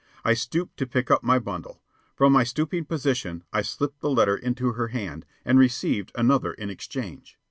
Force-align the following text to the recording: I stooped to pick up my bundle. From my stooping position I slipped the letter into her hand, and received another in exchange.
I 0.25 0.33
stooped 0.33 0.77
to 0.77 0.87
pick 0.87 1.11
up 1.11 1.21
my 1.21 1.37
bundle. 1.37 1.79
From 2.15 2.33
my 2.33 2.43
stooping 2.43 2.85
position 2.85 3.43
I 3.53 3.61
slipped 3.61 3.99
the 3.99 4.09
letter 4.09 4.35
into 4.35 4.71
her 4.73 4.87
hand, 4.87 5.27
and 5.45 5.59
received 5.59 6.11
another 6.15 6.53
in 6.53 6.71
exchange. 6.71 7.37